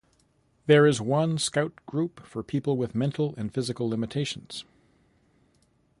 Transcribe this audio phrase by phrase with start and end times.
[0.65, 4.65] There is one Scout group for people with mental and physical limitations.